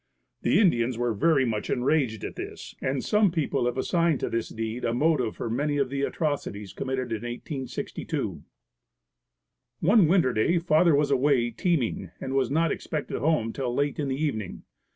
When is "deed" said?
4.49-4.83